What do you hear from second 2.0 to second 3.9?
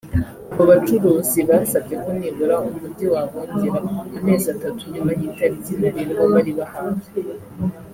ko nibura umujyi wabongera